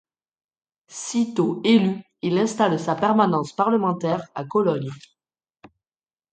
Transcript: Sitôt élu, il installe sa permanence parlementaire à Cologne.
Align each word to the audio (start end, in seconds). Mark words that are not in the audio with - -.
Sitôt 0.87 1.61
élu, 1.63 2.01
il 2.23 2.39
installe 2.39 2.79
sa 2.79 2.95
permanence 2.95 3.53
parlementaire 3.53 4.25
à 4.33 4.43
Cologne. 4.45 4.89